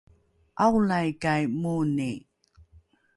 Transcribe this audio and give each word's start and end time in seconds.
’aolaikai 0.63 1.43
moni? 1.61 2.11